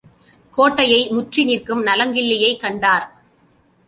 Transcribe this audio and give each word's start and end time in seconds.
கோட்டையை 0.57 1.09
முற்றி 1.09 1.43
நிற்கும் 1.43 1.85
நலங்கிள்ளியைக் 1.85 2.59
கண்டார். 2.59 3.05